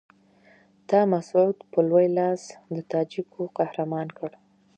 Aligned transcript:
تا 0.89 0.99
مسعود 1.13 1.57
په 1.71 1.79
لوی 1.89 2.07
لاس 2.17 2.41
د 2.75 2.77
تاجکو 2.91 3.41
قهرمان 3.57 4.07
کړ. 4.17 4.31